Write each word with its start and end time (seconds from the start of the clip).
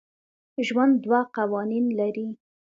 ژوند 0.67 0.93
دوه 1.03 1.21
قوانین 1.37 1.85
لري. 1.99 2.27